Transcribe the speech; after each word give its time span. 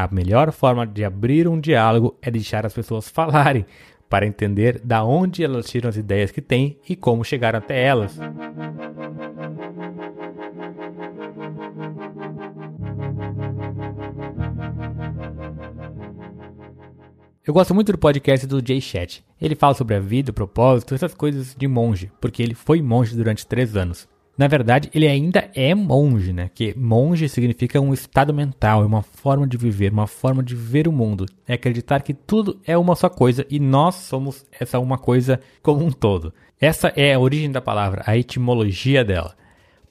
A 0.00 0.06
melhor 0.12 0.52
forma 0.52 0.86
de 0.86 1.04
abrir 1.04 1.48
um 1.48 1.58
diálogo 1.58 2.16
é 2.22 2.30
deixar 2.30 2.64
as 2.64 2.72
pessoas 2.72 3.08
falarem, 3.10 3.66
para 4.08 4.24
entender 4.24 4.80
da 4.84 5.02
onde 5.02 5.42
elas 5.42 5.66
tiram 5.66 5.88
as 5.88 5.96
ideias 5.96 6.30
que 6.30 6.40
têm 6.40 6.78
e 6.88 6.94
como 6.94 7.24
chegaram 7.24 7.58
até 7.58 7.82
elas. 7.82 8.16
Eu 17.44 17.52
gosto 17.52 17.74
muito 17.74 17.90
do 17.90 17.98
podcast 17.98 18.46
do 18.46 18.64
Jay 18.64 18.80
Chat. 18.80 19.24
Ele 19.40 19.56
fala 19.56 19.74
sobre 19.74 19.96
a 19.96 20.00
vida, 20.00 20.30
o 20.30 20.34
propósito, 20.34 20.94
essas 20.94 21.12
coisas 21.12 21.56
de 21.58 21.66
monge, 21.66 22.12
porque 22.20 22.40
ele 22.40 22.54
foi 22.54 22.80
monge 22.80 23.16
durante 23.16 23.44
três 23.44 23.76
anos. 23.76 24.06
Na 24.38 24.46
verdade, 24.46 24.88
ele 24.94 25.08
ainda 25.08 25.50
é 25.52 25.74
monge, 25.74 26.32
né? 26.32 26.48
Que 26.54 26.72
monge 26.78 27.28
significa 27.28 27.80
um 27.80 27.92
estado 27.92 28.32
mental, 28.32 28.84
é 28.84 28.86
uma 28.86 29.02
forma 29.02 29.48
de 29.48 29.56
viver, 29.56 29.92
uma 29.92 30.06
forma 30.06 30.44
de 30.44 30.54
ver 30.54 30.86
o 30.86 30.92
mundo. 30.92 31.26
É 31.46 31.54
acreditar 31.54 32.02
que 32.02 32.14
tudo 32.14 32.60
é 32.64 32.78
uma 32.78 32.94
só 32.94 33.08
coisa 33.08 33.44
e 33.50 33.58
nós 33.58 33.96
somos 33.96 34.46
essa 34.60 34.78
uma 34.78 34.96
coisa 34.96 35.40
como 35.60 35.84
um 35.84 35.90
todo. 35.90 36.32
Essa 36.60 36.92
é 36.94 37.14
a 37.14 37.18
origem 37.18 37.50
da 37.50 37.60
palavra, 37.60 38.04
a 38.06 38.16
etimologia 38.16 39.04
dela 39.04 39.36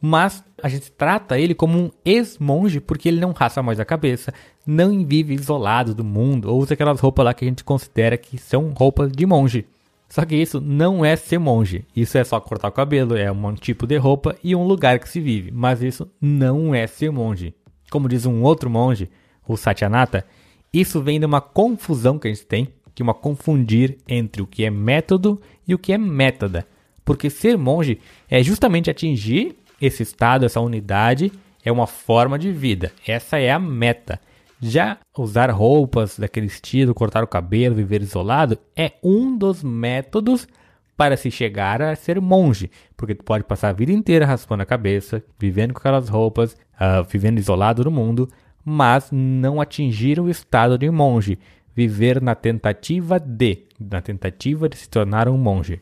mas 0.02 0.44
a 0.62 0.70
gente 0.70 0.92
trata 0.92 1.40
ele 1.40 1.56
como 1.56 1.78
um 1.78 1.92
ex-monge 2.06 2.80
porque 2.80 3.10
ele 3.10 3.20
não 3.20 3.32
raspa 3.32 3.62
mais 3.64 3.80
a 3.80 3.86
cabeça, 3.86 4.34
não 4.66 5.06
vive 5.06 5.34
isolado 5.34 5.94
do 5.94 6.04
mundo 6.04 6.52
ou 6.52 6.62
usa 6.62 6.74
aquelas 6.74 7.00
roupas 7.00 7.26
lá 7.26 7.34
que 7.34 7.46
a 7.46 7.48
gente 7.48 7.64
considera 7.64 8.18
que 8.18 8.38
são 8.38 8.70
roupas 8.70 9.12
de 9.12 9.26
monge. 9.26 9.66
Só 10.10 10.26
que 10.26 10.36
isso 10.36 10.62
não 10.62 11.04
é 11.04 11.16
ser 11.16 11.38
monge, 11.38 11.86
isso 11.96 12.18
é 12.18 12.24
só 12.24 12.40
cortar 12.40 12.70
o 12.70 12.72
cabelo, 12.72 13.18
é 13.18 13.32
um 13.32 13.54
tipo 13.54 13.86
de 13.86 13.98
roupa 13.98 14.36
e 14.44 14.56
um 14.56 14.64
lugar 14.64 15.00
que 15.00 15.10
se 15.10 15.20
vive, 15.20 15.52
mas 15.52 15.82
isso 15.82 16.10
não 16.22 16.74
é 16.74 16.88
ser 16.88 17.12
monge. 17.12 17.54
Como 17.90 18.08
diz 18.08 18.26
um 18.26 18.42
outro 18.42 18.70
monge, 18.70 19.10
o 19.46 19.58
Satyanata, 19.58 20.26
isso 20.72 21.02
vem 21.02 21.20
de 21.20 21.26
uma 21.26 21.42
confusão 21.42 22.18
que 22.18 22.28
a 22.28 22.34
gente 22.34 22.46
tem, 22.46 22.70
que 22.96 23.02
é 23.02 23.06
uma 23.06 23.14
confundir 23.14 23.98
entre 24.08 24.42
o 24.42 24.48
que 24.48 24.64
é 24.64 24.70
método 24.70 25.42
e 25.68 25.76
o 25.76 25.80
que 25.80 25.92
é 25.92 25.98
métoda. 25.98 26.66
Porque 27.04 27.30
ser 27.30 27.58
monge 27.58 28.00
é 28.30 28.42
justamente 28.42 28.90
atingir 28.90 29.56
esse 29.82 30.04
estado, 30.04 30.46
essa 30.46 30.60
unidade 30.60 31.32
é 31.64 31.72
uma 31.72 31.88
forma 31.88 32.40
de 32.40 32.52
vida. 32.52 32.92
Essa 33.06 33.38
é 33.38 33.52
a 33.52 33.60
meta. 33.60 34.20
Já 34.62 34.98
usar 35.18 35.52
roupas 35.52 36.18
daquele 36.18 36.48
estilo, 36.48 36.94
cortar 36.94 37.24
o 37.24 37.28
cabelo, 37.28 37.76
viver 37.76 38.02
isolado, 38.02 38.58
é 38.76 38.94
um 39.04 39.38
dos 39.38 39.64
métodos 39.64 40.48
para 40.96 41.16
se 41.16 41.30
chegar 41.30 41.80
a 41.82 41.96
ser 41.96 42.20
monge, 42.20 42.72
porque 42.96 43.14
tu 43.14 43.24
pode 43.24 43.44
passar 43.44 43.70
a 43.70 43.74
vida 43.74 43.92
inteira 43.92 44.26
raspando 44.26 44.64
a 44.64 44.66
cabeça, 44.66 45.24
vivendo 45.38 45.74
com 45.74 45.80
aquelas 45.80 46.10
roupas, 46.10 46.54
uh, 46.54 47.04
vivendo 47.08 47.38
isolado 47.38 47.84
no 47.84 47.92
mundo, 47.92 48.28
mas 48.66 49.10
não 49.12 49.62
atingir 49.62 50.20
o 50.20 50.28
estado 50.28 50.76
de 50.76 50.90
monge, 50.90 51.38
viver 51.76 52.20
na 52.20 52.34
tentativa 52.34 53.20
de, 53.20 53.60
na 53.80 54.02
tentativa 54.02 54.68
de 54.68 54.76
se 54.76 54.90
tornar 54.90 55.30
um 55.30 55.38
monge. 55.38 55.82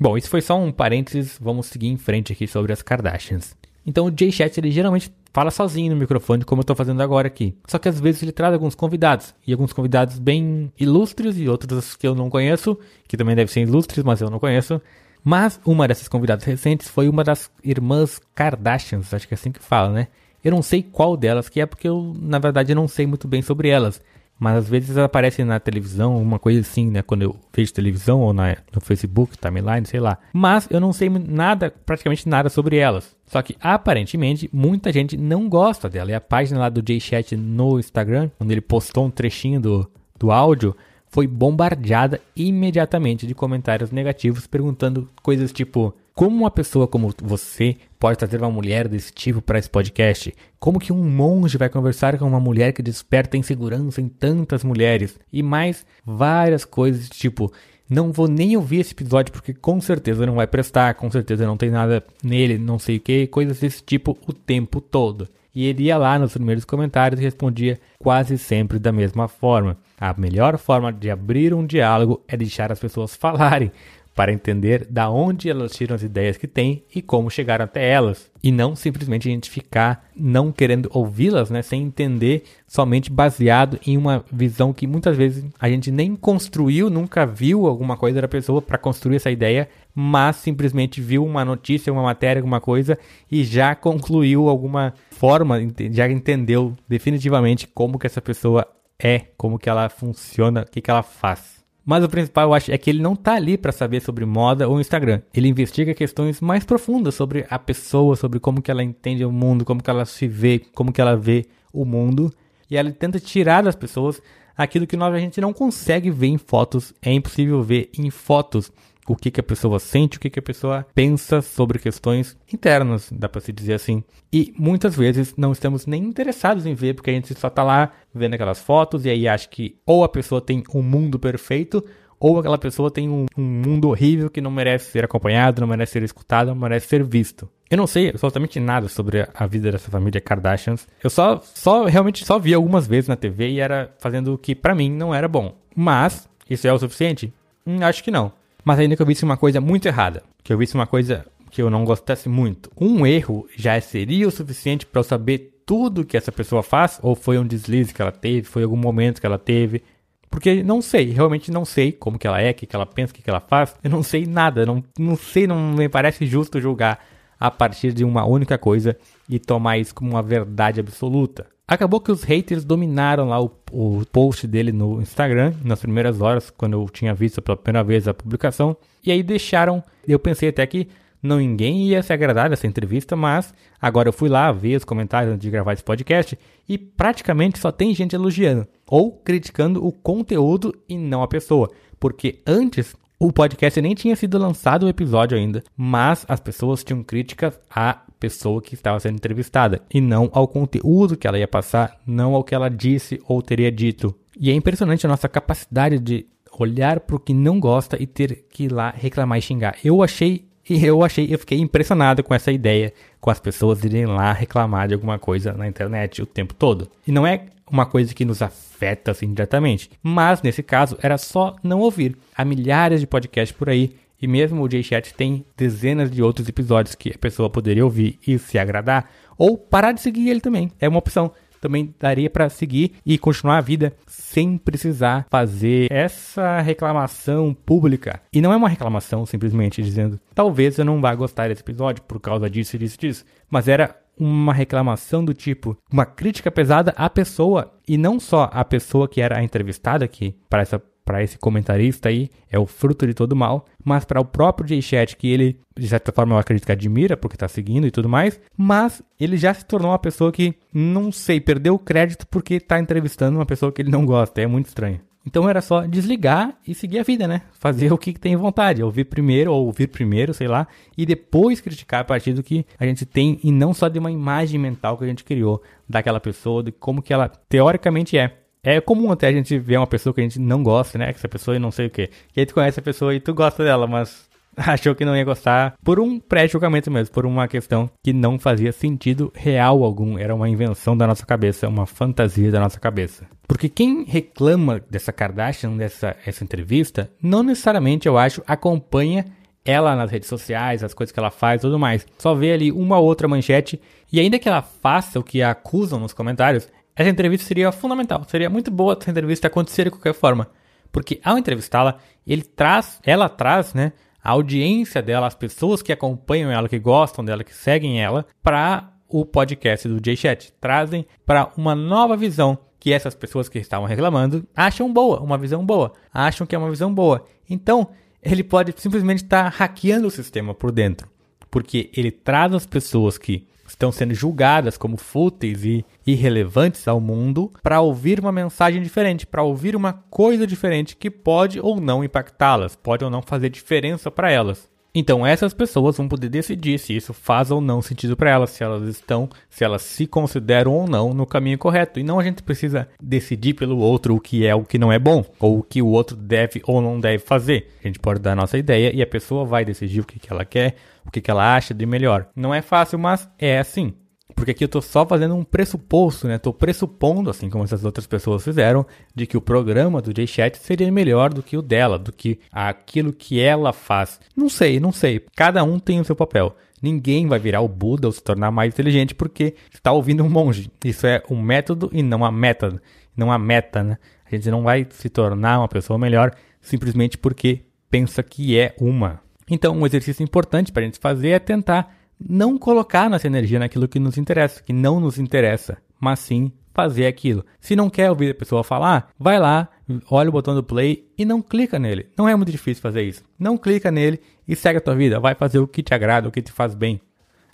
Bom, 0.00 0.18
isso 0.18 0.28
foi 0.28 0.42
só 0.42 0.58
um 0.58 0.72
parênteses, 0.72 1.38
vamos 1.40 1.66
seguir 1.66 1.86
em 1.86 1.96
frente 1.96 2.32
aqui 2.32 2.48
sobre 2.48 2.72
as 2.72 2.82
Kardashians. 2.82 3.56
Então 3.86 4.06
o 4.06 4.14
Jay 4.14 4.32
Chat 4.32 4.58
ele 4.58 4.72
geralmente 4.72 5.10
fala 5.36 5.50
sozinho 5.50 5.92
no 5.92 6.00
microfone, 6.00 6.46
como 6.46 6.60
eu 6.60 6.62
estou 6.62 6.74
fazendo 6.74 7.02
agora 7.02 7.26
aqui. 7.28 7.54
Só 7.66 7.78
que 7.78 7.90
às 7.90 8.00
vezes 8.00 8.22
ele 8.22 8.32
traz 8.32 8.54
alguns 8.54 8.74
convidados, 8.74 9.34
e 9.46 9.52
alguns 9.52 9.70
convidados 9.70 10.18
bem 10.18 10.72
ilustres 10.80 11.36
e 11.36 11.46
outros 11.46 11.94
que 11.94 12.08
eu 12.08 12.14
não 12.14 12.30
conheço, 12.30 12.78
que 13.06 13.18
também 13.18 13.36
devem 13.36 13.52
ser 13.52 13.60
ilustres, 13.60 14.02
mas 14.02 14.22
eu 14.22 14.30
não 14.30 14.38
conheço. 14.38 14.80
Mas 15.22 15.60
uma 15.66 15.86
dessas 15.86 16.08
convidadas 16.08 16.42
recentes 16.42 16.88
foi 16.88 17.06
uma 17.06 17.22
das 17.22 17.50
irmãs 17.62 18.18
Kardashians, 18.34 19.12
acho 19.12 19.28
que 19.28 19.34
é 19.34 19.36
assim 19.36 19.52
que 19.52 19.62
fala, 19.62 19.92
né? 19.92 20.08
Eu 20.42 20.52
não 20.52 20.62
sei 20.62 20.82
qual 20.82 21.18
delas 21.18 21.50
que 21.50 21.60
é, 21.60 21.66
porque 21.66 21.86
eu, 21.86 22.16
na 22.18 22.38
verdade, 22.38 22.74
não 22.74 22.88
sei 22.88 23.06
muito 23.06 23.28
bem 23.28 23.42
sobre 23.42 23.68
elas. 23.68 24.00
Mas 24.38 24.56
às 24.56 24.68
vezes 24.68 24.96
aparece 24.98 25.42
na 25.44 25.58
televisão, 25.58 26.20
uma 26.20 26.38
coisa 26.38 26.60
assim, 26.60 26.90
né? 26.90 27.02
Quando 27.02 27.22
eu 27.22 27.36
vejo 27.54 27.72
televisão 27.72 28.20
ou 28.20 28.32
na, 28.32 28.56
no 28.72 28.80
Facebook, 28.80 29.38
timeline, 29.38 29.86
sei 29.86 29.98
lá. 29.98 30.18
Mas 30.32 30.68
eu 30.70 30.78
não 30.78 30.92
sei 30.92 31.08
nada, 31.08 31.72
praticamente 31.84 32.28
nada 32.28 32.50
sobre 32.50 32.76
elas. 32.76 33.16
Só 33.26 33.40
que 33.40 33.56
aparentemente 33.60 34.48
muita 34.52 34.92
gente 34.92 35.16
não 35.16 35.48
gosta 35.48 35.88
dela. 35.88 36.10
E 36.10 36.14
a 36.14 36.20
página 36.20 36.60
lá 36.60 36.68
do 36.68 36.82
J-Chat 36.82 37.34
no 37.34 37.78
Instagram, 37.78 38.30
quando 38.36 38.50
ele 38.50 38.60
postou 38.60 39.06
um 39.06 39.10
trechinho 39.10 39.60
do, 39.60 39.90
do 40.18 40.30
áudio, 40.30 40.76
foi 41.08 41.26
bombardeada 41.26 42.20
imediatamente 42.36 43.26
de 43.26 43.34
comentários 43.34 43.90
negativos 43.90 44.46
perguntando 44.46 45.08
coisas 45.22 45.50
tipo: 45.50 45.94
como 46.16 46.34
uma 46.34 46.50
pessoa 46.50 46.88
como 46.88 47.14
você 47.22 47.76
pode 48.00 48.18
trazer 48.18 48.38
uma 48.38 48.50
mulher 48.50 48.88
desse 48.88 49.12
tipo 49.12 49.42
para 49.42 49.58
esse 49.58 49.68
podcast? 49.68 50.34
Como 50.58 50.80
que 50.80 50.90
um 50.90 51.04
monge 51.04 51.58
vai 51.58 51.68
conversar 51.68 52.18
com 52.18 52.26
uma 52.26 52.40
mulher 52.40 52.72
que 52.72 52.82
desperta 52.82 53.36
insegurança 53.36 54.00
em 54.00 54.08
tantas 54.08 54.64
mulheres? 54.64 55.20
E 55.30 55.42
mais 55.42 55.84
várias 56.06 56.64
coisas 56.64 57.10
tipo, 57.10 57.52
não 57.88 58.12
vou 58.12 58.28
nem 58.28 58.56
ouvir 58.56 58.80
esse 58.80 58.94
episódio 58.94 59.30
porque 59.30 59.52
com 59.52 59.78
certeza 59.78 60.24
não 60.24 60.36
vai 60.36 60.46
prestar, 60.46 60.94
com 60.94 61.10
certeza 61.10 61.46
não 61.46 61.58
tem 61.58 61.68
nada 61.68 62.02
nele, 62.24 62.56
não 62.56 62.78
sei 62.78 62.96
o 62.96 63.00
que, 63.00 63.26
coisas 63.26 63.60
desse 63.60 63.82
tipo 63.84 64.16
o 64.26 64.32
tempo 64.32 64.80
todo. 64.80 65.28
E 65.54 65.66
ele 65.66 65.84
ia 65.84 65.98
lá 65.98 66.18
nos 66.18 66.32
primeiros 66.32 66.64
comentários 66.64 67.20
e 67.20 67.24
respondia 67.24 67.78
quase 67.98 68.38
sempre 68.38 68.78
da 68.78 68.90
mesma 68.90 69.28
forma. 69.28 69.76
A 70.00 70.14
melhor 70.18 70.56
forma 70.56 70.90
de 70.90 71.10
abrir 71.10 71.52
um 71.52 71.66
diálogo 71.66 72.22
é 72.26 72.38
deixar 72.38 72.72
as 72.72 72.78
pessoas 72.78 73.14
falarem 73.16 73.70
para 74.16 74.32
entender 74.32 74.86
da 74.88 75.10
onde 75.10 75.50
elas 75.50 75.72
tiram 75.72 75.94
as 75.94 76.02
ideias 76.02 76.38
que 76.38 76.48
têm 76.48 76.82
e 76.92 77.02
como 77.02 77.30
chegaram 77.30 77.66
até 77.66 77.86
elas, 77.86 78.30
e 78.42 78.50
não 78.50 78.74
simplesmente 78.74 79.28
a 79.28 79.30
gente 79.30 79.50
ficar 79.50 80.08
não 80.16 80.50
querendo 80.50 80.88
ouvi-las, 80.90 81.50
né, 81.50 81.60
sem 81.60 81.82
entender 81.82 82.44
somente 82.66 83.12
baseado 83.12 83.78
em 83.86 83.98
uma 83.98 84.24
visão 84.32 84.72
que 84.72 84.86
muitas 84.86 85.18
vezes 85.18 85.44
a 85.60 85.68
gente 85.68 85.90
nem 85.90 86.16
construiu, 86.16 86.88
nunca 86.88 87.26
viu 87.26 87.66
alguma 87.66 87.94
coisa 87.94 88.22
da 88.22 88.26
pessoa 88.26 88.62
para 88.62 88.78
construir 88.78 89.16
essa 89.16 89.30
ideia, 89.30 89.68
mas 89.94 90.36
simplesmente 90.36 90.98
viu 90.98 91.22
uma 91.22 91.44
notícia, 91.44 91.92
uma 91.92 92.02
matéria, 92.02 92.40
alguma 92.40 92.60
coisa 92.60 92.98
e 93.30 93.44
já 93.44 93.74
concluiu 93.74 94.48
alguma 94.48 94.94
forma, 95.10 95.60
já 95.90 96.08
entendeu 96.08 96.74
definitivamente 96.88 97.66
como 97.66 97.98
que 97.98 98.06
essa 98.06 98.22
pessoa 98.22 98.66
é, 98.98 99.26
como 99.36 99.58
que 99.58 99.68
ela 99.68 99.90
funciona, 99.90 100.62
o 100.62 100.70
que 100.70 100.80
que 100.80 100.90
ela 100.90 101.02
faz. 101.02 101.55
Mas 101.88 102.02
o 102.02 102.08
principal, 102.08 102.48
eu 102.48 102.54
acho, 102.54 102.72
é 102.72 102.76
que 102.76 102.90
ele 102.90 103.00
não 103.00 103.12
está 103.12 103.34
ali 103.34 103.56
para 103.56 103.70
saber 103.70 104.00
sobre 104.00 104.26
moda 104.26 104.68
ou 104.68 104.80
Instagram. 104.80 105.22
Ele 105.32 105.46
investiga 105.46 105.94
questões 105.94 106.40
mais 106.40 106.64
profundas 106.64 107.14
sobre 107.14 107.46
a 107.48 107.60
pessoa, 107.60 108.16
sobre 108.16 108.40
como 108.40 108.60
que 108.60 108.72
ela 108.72 108.82
entende 108.82 109.24
o 109.24 109.30
mundo, 109.30 109.64
como 109.64 109.80
que 109.80 109.88
ela 109.88 110.04
se 110.04 110.26
vê, 110.26 110.58
como 110.74 110.92
que 110.92 111.00
ela 111.00 111.16
vê 111.16 111.46
o 111.72 111.84
mundo. 111.84 112.34
E 112.68 112.76
ela 112.76 112.90
tenta 112.90 113.20
tirar 113.20 113.62
das 113.62 113.76
pessoas 113.76 114.20
aquilo 114.56 114.84
que 114.84 114.96
nós 114.96 115.14
a 115.14 115.18
gente 115.20 115.40
não 115.40 115.52
consegue 115.52 116.10
ver 116.10 116.26
em 116.26 116.38
fotos. 116.38 116.92
É 117.00 117.12
impossível 117.12 117.62
ver 117.62 117.88
em 117.96 118.10
fotos 118.10 118.72
o 119.06 119.16
que, 119.16 119.30
que 119.30 119.40
a 119.40 119.42
pessoa 119.42 119.78
sente, 119.78 120.16
o 120.16 120.20
que, 120.20 120.30
que 120.30 120.38
a 120.38 120.42
pessoa 120.42 120.86
pensa 120.94 121.40
sobre 121.40 121.78
questões 121.78 122.36
internas, 122.52 123.08
dá 123.12 123.28
para 123.28 123.40
se 123.40 123.52
dizer 123.52 123.74
assim. 123.74 124.02
E 124.32 124.52
muitas 124.58 124.96
vezes 124.96 125.34
não 125.36 125.52
estamos 125.52 125.86
nem 125.86 126.02
interessados 126.02 126.66
em 126.66 126.74
ver, 126.74 126.94
porque 126.94 127.10
a 127.10 127.14
gente 127.14 127.34
só 127.38 127.48
tá 127.48 127.62
lá 127.62 127.92
vendo 128.14 128.34
aquelas 128.34 128.60
fotos 128.60 129.04
e 129.04 129.10
aí 129.10 129.28
acha 129.28 129.48
que 129.48 129.76
ou 129.86 130.04
a 130.04 130.08
pessoa 130.08 130.40
tem 130.40 130.62
um 130.74 130.82
mundo 130.82 131.18
perfeito, 131.18 131.84
ou 132.18 132.38
aquela 132.38 132.58
pessoa 132.58 132.90
tem 132.90 133.08
um, 133.08 133.26
um 133.36 133.42
mundo 133.42 133.88
horrível 133.88 134.30
que 134.30 134.40
não 134.40 134.50
merece 134.50 134.90
ser 134.90 135.04
acompanhado, 135.04 135.60
não 135.60 135.68
merece 135.68 135.92
ser 135.92 136.02
escutado, 136.02 136.48
não 136.48 136.56
merece 136.56 136.88
ser 136.88 137.04
visto. 137.04 137.48
Eu 137.70 137.76
não 137.76 137.86
sei 137.86 138.08
absolutamente 138.08 138.58
nada 138.58 138.88
sobre 138.88 139.28
a 139.34 139.46
vida 139.46 139.70
dessa 139.70 139.90
família 139.90 140.20
Kardashians. 140.20 140.86
Eu 141.02 141.10
só, 141.10 141.40
só 141.42 141.84
realmente 141.84 142.24
só 142.24 142.38
vi 142.38 142.54
algumas 142.54 142.86
vezes 142.86 143.08
na 143.08 143.16
TV 143.16 143.50
e 143.50 143.60
era 143.60 143.92
fazendo 143.98 144.32
o 144.32 144.38
que 144.38 144.54
para 144.54 144.74
mim 144.74 144.90
não 144.90 145.14
era 145.14 145.28
bom. 145.28 145.54
Mas 145.74 146.28
isso 146.48 146.66
é 146.66 146.72
o 146.72 146.78
suficiente? 146.78 147.32
Hum, 147.66 147.82
acho 147.82 148.02
que 148.02 148.10
não 148.10 148.32
mas 148.66 148.80
ainda 148.80 148.96
que 148.96 149.02
eu 149.02 149.06
visse 149.06 149.24
uma 149.24 149.36
coisa 149.36 149.60
muito 149.60 149.86
errada, 149.86 150.24
que 150.42 150.52
eu 150.52 150.58
visse 150.58 150.74
uma 150.74 150.88
coisa 150.88 151.24
que 151.52 151.62
eu 151.62 151.70
não 151.70 151.84
gostasse 151.84 152.28
muito. 152.28 152.68
Um 152.76 153.06
erro 153.06 153.46
já 153.54 153.80
seria 153.80 154.26
o 154.26 154.30
suficiente 154.32 154.84
para 154.84 154.98
eu 154.98 155.04
saber 155.04 155.62
tudo 155.64 156.04
que 156.04 156.16
essa 156.16 156.32
pessoa 156.32 156.64
faz, 156.64 156.98
ou 157.00 157.14
foi 157.14 157.38
um 157.38 157.46
deslize 157.46 157.94
que 157.94 158.02
ela 158.02 158.10
teve, 158.10 158.42
foi 158.42 158.64
algum 158.64 158.76
momento 158.76 159.20
que 159.20 159.26
ela 159.26 159.38
teve. 159.38 159.84
Porque 160.28 160.64
não 160.64 160.82
sei, 160.82 161.12
realmente 161.12 161.52
não 161.52 161.64
sei 161.64 161.92
como 161.92 162.18
que 162.18 162.26
ela 162.26 162.40
é, 162.40 162.50
o 162.50 162.54
que, 162.54 162.66
que 162.66 162.74
ela 162.74 162.84
pensa, 162.84 163.12
o 163.12 163.14
que, 163.14 163.22
que 163.22 163.30
ela 163.30 163.38
faz. 163.38 163.72
Eu 163.84 163.90
não 163.90 164.02
sei 164.02 164.26
nada, 164.26 164.66
não, 164.66 164.82
não 164.98 165.14
sei, 165.14 165.46
não 165.46 165.74
me 165.74 165.88
parece 165.88 166.26
justo 166.26 166.60
julgar 166.60 166.98
a 167.38 167.52
partir 167.52 167.92
de 167.92 168.02
uma 168.02 168.26
única 168.26 168.58
coisa 168.58 168.96
e 169.28 169.38
tomar 169.38 169.78
isso 169.78 169.94
como 169.94 170.10
uma 170.10 170.22
verdade 170.24 170.80
absoluta. 170.80 171.46
Acabou 171.68 172.00
que 172.00 172.12
os 172.12 172.22
haters 172.22 172.64
dominaram 172.64 173.28
lá 173.28 173.42
o, 173.42 173.50
o 173.72 174.06
post 174.12 174.46
dele 174.46 174.70
no 174.70 175.02
Instagram, 175.02 175.52
nas 175.64 175.80
primeiras 175.80 176.20
horas, 176.20 176.48
quando 176.48 176.74
eu 176.74 176.88
tinha 176.88 177.12
visto 177.12 177.42
pela 177.42 177.56
primeira 177.56 177.82
vez 177.82 178.06
a 178.06 178.14
publicação. 178.14 178.76
E 179.04 179.10
aí 179.10 179.20
deixaram. 179.20 179.82
Eu 180.06 180.18
pensei 180.20 180.50
até 180.50 180.64
que 180.64 180.86
não 181.20 181.38
ninguém 181.38 181.88
ia 181.88 182.04
se 182.04 182.12
agradar 182.12 182.48
dessa 182.48 182.68
entrevista, 182.68 183.16
mas 183.16 183.52
agora 183.82 184.08
eu 184.08 184.12
fui 184.12 184.28
lá 184.28 184.52
ver 184.52 184.76
os 184.76 184.84
comentários 184.84 185.32
antes 185.32 185.42
de 185.42 185.50
gravar 185.50 185.72
esse 185.72 185.82
podcast 185.82 186.38
e 186.68 186.78
praticamente 186.78 187.58
só 187.58 187.72
tem 187.72 187.92
gente 187.92 188.14
elogiando 188.14 188.64
ou 188.86 189.10
criticando 189.10 189.84
o 189.84 189.90
conteúdo 189.90 190.72
e 190.88 190.96
não 190.96 191.20
a 191.20 191.28
pessoa. 191.28 191.68
Porque 191.98 192.42
antes 192.46 192.94
o 193.18 193.32
podcast 193.32 193.80
nem 193.80 193.94
tinha 193.94 194.14
sido 194.14 194.38
lançado 194.38 194.84
o 194.86 194.88
episódio 194.88 195.36
ainda, 195.36 195.64
mas 195.76 196.24
as 196.28 196.38
pessoas 196.38 196.84
tinham 196.84 197.02
críticas 197.02 197.58
à 197.68 198.02
pessoa 198.18 198.62
que 198.62 198.74
estava 198.74 198.98
sendo 199.00 199.16
entrevistada 199.16 199.82
e 199.92 200.00
não 200.00 200.30
ao 200.32 200.48
conteúdo 200.48 201.16
que 201.16 201.26
ela 201.26 201.38
ia 201.38 201.48
passar, 201.48 201.98
não 202.06 202.34
ao 202.34 202.44
que 202.44 202.54
ela 202.54 202.68
disse 202.68 203.20
ou 203.26 203.42
teria 203.42 203.70
dito. 203.70 204.14
E 204.38 204.50
é 204.50 204.54
impressionante 204.54 205.06
a 205.06 205.08
nossa 205.08 205.28
capacidade 205.28 205.98
de 205.98 206.26
olhar 206.58 207.00
para 207.00 207.16
o 207.16 207.20
que 207.20 207.34
não 207.34 207.60
gosta 207.60 208.00
e 208.00 208.06
ter 208.06 208.46
que 208.50 208.64
ir 208.64 208.72
lá 208.72 208.90
reclamar 208.90 209.38
e 209.38 209.42
xingar. 209.42 209.76
Eu 209.84 210.02
achei 210.02 210.46
eu 210.68 211.04
achei, 211.04 211.32
eu 211.32 211.38
fiquei 211.38 211.60
impressionado 211.60 212.24
com 212.24 212.34
essa 212.34 212.50
ideia, 212.50 212.92
com 213.20 213.30
as 213.30 213.38
pessoas 213.38 213.84
irem 213.84 214.04
lá 214.06 214.32
reclamar 214.32 214.88
de 214.88 214.94
alguma 214.94 215.16
coisa 215.16 215.52
na 215.52 215.68
internet 215.68 216.20
o 216.20 216.26
tempo 216.26 216.54
todo. 216.54 216.90
E 217.06 217.12
não 217.12 217.24
é 217.24 217.46
uma 217.70 217.86
coisa 217.86 218.12
que 218.12 218.24
nos 218.24 218.42
afeta 218.42 219.12
assim 219.12 219.32
diretamente, 219.32 219.90
mas 220.02 220.42
nesse 220.42 220.62
caso 220.64 220.98
era 221.00 221.18
só 221.18 221.54
não 221.62 221.80
ouvir. 221.80 222.16
Há 222.36 222.44
milhares 222.44 223.00
de 223.00 223.06
podcasts 223.06 223.56
por 223.56 223.68
aí 223.68 223.94
e 224.20 224.26
mesmo 224.26 224.62
o 224.62 224.68
J-Chat 224.68 225.14
tem 225.14 225.44
dezenas 225.56 226.10
de 226.10 226.22
outros 226.22 226.48
episódios 226.48 226.94
que 226.94 227.10
a 227.10 227.18
pessoa 227.18 227.50
poderia 227.50 227.84
ouvir 227.84 228.18
e 228.26 228.38
se 228.38 228.58
agradar, 228.58 229.10
ou 229.36 229.56
parar 229.58 229.92
de 229.92 230.00
seguir 230.00 230.28
ele 230.30 230.40
também. 230.40 230.70
É 230.80 230.88
uma 230.88 230.98
opção. 230.98 231.32
Também 231.60 231.94
daria 231.98 232.30
para 232.30 232.48
seguir 232.48 232.92
e 233.04 233.18
continuar 233.18 233.58
a 233.58 233.62
vida 233.62 233.92
sem 234.06 234.58
precisar 234.58 235.26
fazer 235.30 235.90
essa 235.90 236.60
reclamação 236.60 237.54
pública. 237.54 238.20
E 238.32 238.40
não 238.40 238.52
é 238.52 238.56
uma 238.56 238.68
reclamação 238.68 239.24
simplesmente 239.24 239.82
dizendo, 239.82 240.20
talvez 240.34 240.78
eu 240.78 240.84
não 240.84 241.00
vá 241.00 241.14
gostar 241.14 241.48
desse 241.48 241.62
episódio 241.62 242.02
por 242.02 242.20
causa 242.20 242.48
disso, 242.48 242.78
disso, 242.78 242.98
disso. 242.98 243.24
Mas 243.50 243.68
era 243.68 243.96
uma 244.18 244.52
reclamação 244.52 245.24
do 245.24 245.34
tipo, 245.34 245.76
uma 245.92 246.06
crítica 246.06 246.50
pesada 246.50 246.92
à 246.96 247.08
pessoa. 247.08 247.72
E 247.86 247.96
não 247.96 248.18
só 248.20 248.50
à 248.52 248.64
pessoa 248.64 249.08
que 249.08 249.20
era 249.20 249.38
a 249.38 249.42
entrevistada, 249.42 250.06
que 250.08 250.34
para 250.48 250.62
essa 250.62 250.82
para 251.06 251.22
esse 251.22 251.38
comentarista 251.38 252.08
aí 252.08 252.28
é 252.50 252.58
o 252.58 252.66
fruto 252.66 253.06
de 253.06 253.14
todo 253.14 253.36
mal, 253.36 253.64
mas 253.82 254.04
para 254.04 254.20
o 254.20 254.24
próprio 254.24 254.66
J-Chat, 254.66 255.16
que 255.16 255.28
ele, 255.28 255.60
de 255.78 255.88
certa 255.88 256.10
forma, 256.10 256.34
eu 256.34 256.38
acredito 256.38 256.66
que 256.66 256.72
admira, 256.72 257.16
porque 257.16 257.36
está 257.36 257.46
seguindo 257.46 257.86
e 257.86 257.92
tudo 257.92 258.08
mais, 258.08 258.40
mas 258.58 259.00
ele 259.18 259.36
já 259.36 259.54
se 259.54 259.64
tornou 259.64 259.92
uma 259.92 259.98
pessoa 259.98 260.32
que, 260.32 260.56
não 260.74 261.12
sei, 261.12 261.40
perdeu 261.40 261.74
o 261.74 261.78
crédito 261.78 262.26
porque 262.26 262.54
está 262.54 262.80
entrevistando 262.80 263.38
uma 263.38 263.46
pessoa 263.46 263.70
que 263.70 263.80
ele 263.80 263.90
não 263.90 264.04
gosta, 264.04 264.42
é 264.42 264.46
muito 264.48 264.66
estranho. 264.66 265.00
Então 265.24 265.48
era 265.48 265.60
só 265.60 265.84
desligar 265.86 266.56
e 266.66 266.72
seguir 266.72 267.00
a 267.00 267.02
vida, 267.02 267.26
né? 267.26 267.42
Fazer 267.52 267.92
o 267.92 267.98
que 267.98 268.12
tem 268.12 268.36
vontade, 268.36 268.82
ouvir 268.82 269.04
primeiro 269.04 269.52
ou 269.52 269.66
ouvir 269.66 269.88
primeiro, 269.88 270.32
sei 270.32 270.46
lá, 270.46 270.68
e 270.96 271.04
depois 271.04 271.60
criticar 271.60 272.00
a 272.02 272.04
partir 272.04 272.32
do 272.32 272.44
que 272.44 272.64
a 272.78 272.86
gente 272.86 273.04
tem 273.04 273.40
e 273.42 273.50
não 273.50 273.74
só 273.74 273.88
de 273.88 273.98
uma 273.98 274.10
imagem 274.10 274.58
mental 274.58 274.96
que 274.96 275.04
a 275.04 275.08
gente 275.08 275.24
criou 275.24 275.60
daquela 275.88 276.20
pessoa, 276.20 276.62
de 276.62 276.70
como 276.70 277.02
que 277.02 277.12
ela 277.12 277.28
teoricamente 277.28 278.16
é. 278.16 278.45
É 278.68 278.80
comum 278.80 279.12
até 279.12 279.28
a 279.28 279.32
gente 279.32 279.56
ver 279.60 279.76
uma 279.76 279.86
pessoa 279.86 280.12
que 280.12 280.20
a 280.20 280.24
gente 280.24 280.40
não 280.40 280.60
gosta, 280.60 280.98
né? 280.98 281.12
Que 281.12 281.18
essa 281.18 281.28
pessoa 281.28 281.56
e 281.56 281.60
não 281.60 281.70
sei 281.70 281.86
o 281.86 281.90
quê. 281.90 282.10
E 282.36 282.40
aí 282.40 282.46
tu 282.46 282.52
conhece 282.52 282.80
a 282.80 282.82
pessoa 282.82 283.14
e 283.14 283.20
tu 283.20 283.32
gosta 283.32 283.62
dela, 283.62 283.86
mas 283.86 284.28
achou 284.58 284.92
que 284.92 285.04
não 285.04 285.16
ia 285.16 285.22
gostar 285.22 285.74
por 285.84 286.00
um 286.00 286.18
pré-julgamento 286.18 286.90
mesmo, 286.90 287.14
por 287.14 287.24
uma 287.24 287.46
questão 287.46 287.88
que 288.02 288.12
não 288.12 288.40
fazia 288.40 288.72
sentido 288.72 289.32
real 289.36 289.84
algum, 289.84 290.18
era 290.18 290.34
uma 290.34 290.48
invenção 290.48 290.96
da 290.96 291.06
nossa 291.06 291.24
cabeça, 291.24 291.68
uma 291.68 291.86
fantasia 291.86 292.50
da 292.50 292.58
nossa 292.58 292.80
cabeça. 292.80 293.24
Porque 293.46 293.68
quem 293.68 294.02
reclama 294.02 294.82
dessa 294.90 295.12
Kardashian, 295.12 295.76
dessa 295.76 296.16
essa 296.26 296.42
entrevista, 296.42 297.08
não 297.22 297.44
necessariamente, 297.44 298.08
eu 298.08 298.18
acho, 298.18 298.42
acompanha 298.48 299.26
ela 299.64 299.94
nas 299.94 300.10
redes 300.10 300.28
sociais, 300.28 300.82
as 300.82 300.92
coisas 300.92 301.12
que 301.12 301.20
ela 301.20 301.30
faz 301.30 301.60
tudo 301.60 301.78
mais. 301.78 302.04
Só 302.18 302.34
vê 302.34 302.52
ali 302.52 302.72
uma 302.72 302.98
outra 302.98 303.28
manchete 303.28 303.80
e 304.12 304.18
ainda 304.18 304.40
que 304.40 304.48
ela 304.48 304.62
faça 304.62 305.20
o 305.20 305.24
que 305.24 305.40
a 305.40 305.52
acusam 305.52 306.00
nos 306.00 306.12
comentários, 306.12 306.68
essa 306.96 307.10
entrevista 307.10 307.46
seria 307.46 307.70
fundamental. 307.70 308.24
Seria 308.26 308.48
muito 308.48 308.70
boa 308.70 308.96
essa 308.98 309.10
entrevista 309.10 309.46
acontecer 309.48 309.84
de 309.84 309.90
qualquer 309.90 310.14
forma. 310.14 310.48
Porque 310.90 311.20
ao 311.22 311.36
entrevistá-la, 311.36 311.98
ele 312.26 312.42
traz, 312.42 312.98
ela 313.04 313.28
traz, 313.28 313.74
né, 313.74 313.92
a 314.24 314.30
audiência 314.30 315.02
dela, 315.02 315.26
as 315.26 315.34
pessoas 315.34 315.82
que 315.82 315.92
acompanham 315.92 316.50
ela, 316.50 316.68
que 316.68 316.78
gostam 316.78 317.24
dela, 317.24 317.44
que 317.44 317.54
seguem 317.54 318.02
ela, 318.02 318.26
para 318.42 318.92
o 319.08 319.24
podcast 319.26 319.86
do 319.86 320.00
J-Chat. 320.00 320.52
Trazem 320.58 321.06
para 321.24 321.52
uma 321.56 321.74
nova 321.74 322.16
visão 322.16 322.58
que 322.80 322.92
essas 322.92 323.14
pessoas 323.14 323.48
que 323.48 323.58
estavam 323.58 323.86
reclamando 323.86 324.46
acham 324.56 324.92
boa, 324.92 325.20
uma 325.20 325.36
visão 325.36 325.64
boa, 325.64 325.92
acham 326.12 326.46
que 326.46 326.54
é 326.54 326.58
uma 326.58 326.70
visão 326.70 326.92
boa. 326.92 327.26
Então, 327.48 327.90
ele 328.22 328.42
pode 328.42 328.72
simplesmente 328.76 329.22
estar 329.22 329.50
tá 329.50 329.56
hackeando 329.56 330.08
o 330.08 330.10
sistema 330.10 330.54
por 330.54 330.72
dentro, 330.72 331.08
porque 331.50 331.90
ele 331.94 332.10
traz 332.10 332.54
as 332.54 332.66
pessoas 332.66 333.18
que 333.18 333.46
estão 333.76 333.92
sendo 333.92 334.14
julgadas 334.14 334.78
como 334.78 334.96
fúteis 334.96 335.64
e 335.64 335.84
irrelevantes 336.06 336.88
ao 336.88 336.98
mundo 336.98 337.52
para 337.62 337.80
ouvir 337.80 338.18
uma 338.18 338.32
mensagem 338.32 338.82
diferente, 338.82 339.26
para 339.26 339.42
ouvir 339.42 339.76
uma 339.76 339.92
coisa 339.92 340.46
diferente 340.46 340.96
que 340.96 341.10
pode 341.10 341.60
ou 341.60 341.78
não 341.78 342.02
impactá-las, 342.02 342.74
pode 342.74 343.04
ou 343.04 343.10
não 343.10 343.20
fazer 343.20 343.50
diferença 343.50 344.10
para 344.10 344.30
elas. 344.30 344.68
Então 344.98 345.26
essas 345.26 345.52
pessoas 345.52 345.98
vão 345.98 346.08
poder 346.08 346.30
decidir 346.30 346.78
se 346.78 346.96
isso 346.96 347.12
faz 347.12 347.50
ou 347.50 347.60
não 347.60 347.82
sentido 347.82 348.16
para 348.16 348.30
elas, 348.30 348.48
se 348.48 348.64
elas 348.64 348.88
estão, 348.88 349.28
se 349.50 349.62
elas 349.62 349.82
se 349.82 350.06
consideram 350.06 350.72
ou 350.72 350.88
não 350.88 351.12
no 351.12 351.26
caminho 351.26 351.58
correto. 351.58 352.00
E 352.00 352.02
não 352.02 352.18
a 352.18 352.24
gente 352.24 352.42
precisa 352.42 352.88
decidir 352.98 353.52
pelo 353.52 353.76
outro 353.76 354.16
o 354.16 354.20
que 354.20 354.46
é 354.46 354.54
o 354.54 354.64
que 354.64 354.78
não 354.78 354.90
é 354.90 354.98
bom, 354.98 355.22
ou 355.38 355.58
o 355.58 355.62
que 355.62 355.82
o 355.82 355.88
outro 355.88 356.16
deve 356.16 356.62
ou 356.66 356.80
não 356.80 356.98
deve 356.98 357.18
fazer. 357.18 357.74
A 357.84 357.86
gente 357.86 357.98
pode 357.98 358.20
dar 358.20 358.32
a 358.32 358.36
nossa 358.36 358.56
ideia 358.56 358.90
e 358.94 359.02
a 359.02 359.06
pessoa 359.06 359.44
vai 359.44 359.66
decidir 359.66 360.00
o 360.00 360.04
que, 360.04 360.18
que 360.18 360.32
ela 360.32 360.46
quer, 360.46 360.76
o 361.04 361.10
que, 361.10 361.20
que 361.20 361.30
ela 361.30 361.54
acha 361.54 361.74
de 361.74 361.84
melhor. 361.84 362.28
Não 362.34 362.54
é 362.54 362.62
fácil, 362.62 362.98
mas 362.98 363.28
é 363.38 363.58
assim. 363.58 363.92
Porque 364.34 364.50
aqui 364.50 364.64
eu 364.64 364.66
estou 364.66 364.82
só 364.82 365.06
fazendo 365.06 365.34
um 365.34 365.44
pressuposto, 365.44 366.26
né? 366.26 366.36
Estou 366.36 366.52
pressupondo, 366.52 367.30
assim 367.30 367.48
como 367.48 367.64
essas 367.64 367.84
outras 367.84 368.06
pessoas 368.06 368.42
fizeram, 368.42 368.84
de 369.14 369.26
que 369.26 369.36
o 369.36 369.40
programa 369.40 370.02
do 370.02 370.12
J-Chat 370.12 370.58
seria 370.58 370.90
melhor 370.90 371.32
do 371.32 371.42
que 371.42 371.56
o 371.56 371.62
dela, 371.62 371.98
do 371.98 372.12
que 372.12 372.40
aquilo 372.50 373.12
que 373.12 373.40
ela 373.40 373.72
faz. 373.72 374.20
Não 374.36 374.48
sei, 374.48 374.80
não 374.80 374.92
sei. 374.92 375.24
Cada 375.34 375.62
um 375.62 375.78
tem 375.78 376.00
o 376.00 376.04
seu 376.04 376.16
papel. 376.16 376.56
Ninguém 376.82 377.26
vai 377.26 377.38
virar 377.38 377.60
o 377.60 377.68
Buda 377.68 378.08
ou 378.08 378.12
se 378.12 378.22
tornar 378.22 378.50
mais 378.50 378.72
inteligente 378.72 379.14
porque 379.14 379.54
está 379.72 379.92
ouvindo 379.92 380.22
um 380.22 380.28
monge. 380.28 380.70
Isso 380.84 381.06
é 381.06 381.22
um 381.30 381.40
método 381.40 381.88
e 381.92 382.02
não 382.02 382.24
a 382.24 382.30
meta. 382.30 382.80
Não 383.16 383.32
a 383.32 383.38
meta, 383.38 383.82
né? 383.82 383.98
A 384.26 384.34
gente 384.34 384.50
não 384.50 384.62
vai 384.62 384.86
se 384.90 385.08
tornar 385.08 385.60
uma 385.60 385.68
pessoa 385.68 385.98
melhor 385.98 386.34
simplesmente 386.60 387.16
porque 387.16 387.62
pensa 387.88 388.22
que 388.22 388.58
é 388.58 388.74
uma. 388.78 389.20
Então, 389.48 389.76
um 389.76 389.86
exercício 389.86 390.22
importante 390.22 390.72
para 390.72 390.82
a 390.82 390.84
gente 390.84 390.98
fazer 390.98 391.30
é 391.30 391.38
tentar 391.38 391.94
não 392.18 392.58
colocar 392.58 393.10
nossa 393.10 393.26
energia 393.26 393.58
naquilo 393.58 393.88
que 393.88 393.98
nos 393.98 394.16
interessa, 394.18 394.62
que 394.62 394.72
não 394.72 395.00
nos 395.00 395.18
interessa, 395.18 395.78
mas 396.00 396.18
sim 396.20 396.52
fazer 396.74 397.06
aquilo. 397.06 397.44
Se 397.58 397.74
não 397.74 397.88
quer 397.88 398.10
ouvir 398.10 398.30
a 398.30 398.34
pessoa 398.34 398.62
falar, 398.62 399.08
vai 399.18 399.38
lá, 399.38 399.68
olha 400.10 400.28
o 400.28 400.32
botão 400.32 400.54
do 400.54 400.62
play 400.62 401.08
e 401.16 401.24
não 401.24 401.40
clica 401.40 401.78
nele. 401.78 402.08
Não 402.16 402.28
é 402.28 402.36
muito 402.36 402.52
difícil 402.52 402.82
fazer 402.82 403.02
isso. 403.02 403.24
Não 403.38 403.56
clica 403.56 403.90
nele 403.90 404.20
e 404.46 404.54
segue 404.54 404.78
a 404.78 404.80
tua 404.80 404.94
vida. 404.94 405.18
Vai 405.18 405.34
fazer 405.34 405.58
o 405.58 405.66
que 405.66 405.82
te 405.82 405.94
agrada, 405.94 406.28
o 406.28 406.32
que 406.32 406.42
te 406.42 406.52
faz 406.52 406.74
bem. 406.74 407.00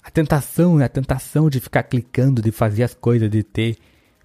A 0.02 0.10
tentação, 0.10 0.78
a 0.78 0.88
tentação 0.88 1.48
de 1.48 1.60
ficar 1.60 1.84
clicando, 1.84 2.42
de 2.42 2.50
fazer 2.50 2.82
as 2.82 2.94
coisas, 2.94 3.30
de 3.30 3.44
ter 3.44 3.76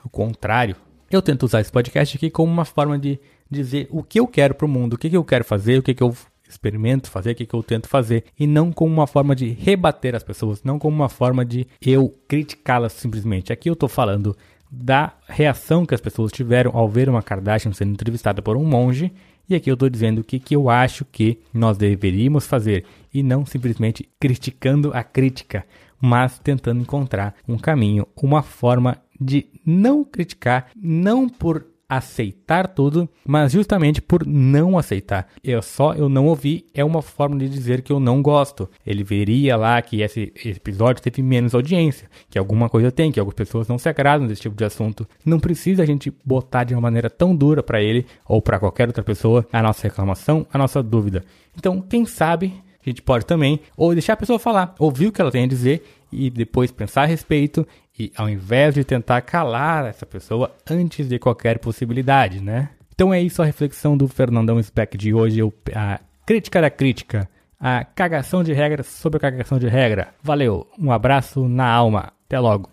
o 0.04 0.10
contrário. 0.10 0.76
Eu 1.12 1.22
tento 1.22 1.44
usar 1.44 1.62
esse 1.62 1.72
podcast 1.72 2.18
aqui 2.18 2.32
como 2.32 2.52
uma 2.52 2.66
forma 2.66 2.98
de 2.98 3.20
dizer 3.50 3.88
o 3.92 4.02
que 4.02 4.20
eu 4.20 4.28
quero 4.28 4.56
pro 4.56 4.68
mundo, 4.68 4.94
o 4.94 4.98
que, 4.98 5.10
que 5.12 5.18
eu 5.18 5.24
quero 5.24 5.46
fazer, 5.46 5.78
o 5.78 5.84
que, 5.84 5.94
que 5.94 6.02
eu 6.02 6.16
experimento 6.50 7.10
fazer, 7.10 7.32
o 7.32 7.36
que, 7.36 7.46
que 7.46 7.54
eu 7.54 7.64
tento 7.64 7.88
fazer, 7.88 8.26
e 8.40 8.48
não 8.48 8.72
como 8.72 8.94
uma 8.94 9.08
forma 9.08 9.36
de 9.36 9.50
rebater 9.50 10.16
as 10.16 10.24
pessoas, 10.24 10.64
não 10.64 10.80
como 10.80 10.96
uma 10.96 11.10
forma 11.10 11.46
de 11.46 11.68
eu 11.82 12.14
criticá-las 12.28 12.94
simplesmente. 12.94 13.52
Aqui 13.52 13.70
eu 13.70 13.74
estou 13.74 13.90
falando 13.90 14.36
da 14.70 15.14
reação 15.28 15.86
que 15.86 15.96
as 15.96 16.02
pessoas 16.02 16.32
tiveram 16.32 16.72
ao 16.74 16.90
ver 16.90 17.10
uma 17.10 17.24
Kardashian 17.24 17.74
sendo 17.74 17.92
entrevistada 17.92 18.42
por 18.42 18.58
um 18.58 18.66
monge, 18.66 19.12
e 19.50 19.56
aqui 19.56 19.72
eu 19.72 19.76
estou 19.76 19.90
dizendo 19.90 20.20
o 20.20 20.24
que, 20.24 20.40
que 20.40 20.56
eu 20.56 20.70
acho 20.70 21.06
que 21.06 21.40
nós 21.54 21.78
deveríamos 21.78 22.46
fazer, 22.46 22.84
e 23.14 23.24
não 23.24 23.46
simplesmente 23.46 24.08
criticando 24.20 24.92
a 24.94 25.04
crítica, 25.04 25.66
mas 26.00 26.38
tentando 26.40 26.82
encontrar 26.82 27.34
um 27.48 27.58
caminho, 27.58 28.08
uma 28.22 28.44
forma 28.44 28.98
de 29.20 29.48
não 29.66 30.04
criticar, 30.04 30.68
não 30.76 31.28
por 31.28 31.66
aceitar 31.90 32.68
tudo, 32.68 33.08
mas 33.26 33.52
justamente 33.52 34.02
por 34.02 34.26
não 34.26 34.78
aceitar. 34.78 35.28
Eu 35.44 35.62
só 35.62 35.94
eu 35.94 36.10
não 36.10 36.28
ouvi 36.28 36.66
é 36.74 36.84
uma 36.84 37.02
forma 37.02 37.38
de 37.38 37.48
dizer 37.48 37.82
que 37.82 37.92
eu 37.92 38.00
não 38.00 38.22
gosto. 38.22 38.70
Ele 38.86 39.04
veria 39.04 39.56
lá 39.56 39.82
que 39.82 40.02
esse 40.02 40.34
episódio 40.46 41.02
teve 41.02 41.22
menos 41.22 41.56
audiência, 41.56 42.10
que 42.30 42.38
alguma 42.38 42.70
coisa 42.70 42.92
tem, 42.92 43.12
que 43.12 43.20
algumas 43.20 43.36
pessoas 43.36 43.68
não 43.68 43.78
se 43.78 43.88
agradam 43.88 44.28
desse 44.28 44.42
tipo 44.42 44.56
de 44.56 44.66
assunto. 44.66 45.08
Não 45.26 45.40
precisa 45.40 45.84
a 45.84 45.86
gente 45.86 46.14
botar 46.24 46.64
de 46.64 46.74
uma 46.74 46.82
maneira 46.82 47.10
tão 47.10 47.36
dura 47.36 47.64
para 47.64 47.82
ele 47.82 48.06
ou 48.28 48.42
para 48.42 48.60
qualquer 48.60 48.88
outra 48.88 49.04
pessoa 49.04 49.48
a 49.52 49.62
nossa 49.62 49.84
reclamação, 49.84 50.46
a 50.52 50.58
nossa 50.58 50.84
dúvida. 50.84 51.24
Então, 51.56 51.82
quem 51.82 52.06
sabe 52.06 52.54
a 52.86 52.90
gente 52.90 53.02
pode 53.02 53.26
também 53.26 53.60
ou 53.76 53.94
deixar 53.94 54.14
a 54.14 54.18
pessoa 54.18 54.40
falar, 54.40 54.74
ouvir 54.80 55.08
o 55.08 55.12
que 55.12 55.22
ela 55.22 55.32
tem 55.32 55.44
a 55.44 55.48
dizer 55.48 55.84
e 56.12 56.30
depois 56.30 56.72
pensar 56.72 57.04
a 57.04 57.06
respeito 57.06 57.68
e 57.98 58.12
ao 58.16 58.30
invés 58.30 58.76
de 58.76 58.84
tentar 58.84 59.22
calar 59.22 59.86
essa 59.86 60.06
pessoa 60.06 60.56
antes 60.70 61.08
de 61.08 61.18
qualquer 61.18 61.60
possibilidade, 61.60 62.42
né? 62.42 62.70
Então 62.94 63.14
é 63.14 63.22
isso 63.22 63.42
a 63.42 63.46
reflexão 63.46 63.98
do 63.98 64.08
Fernandão 64.08 64.62
Speck 64.62 64.98
de 64.98 65.14
hoje, 65.14 65.42
a 65.74 66.00
crítica 66.26 66.62
da 66.62 66.70
crítica, 66.70 67.30
a 67.60 67.84
cagação 67.84 68.44
de 68.44 68.54
regra 68.54 68.84
sobre 68.84 69.18
a 69.18 69.20
cagação 69.20 69.60
de 69.60 69.68
regra. 69.68 70.10
Valeu, 70.22 70.68
um 70.80 70.92
abraço 70.92 71.48
na 71.48 71.68
alma, 71.68 72.12
até 72.26 72.40
logo. 72.40 72.70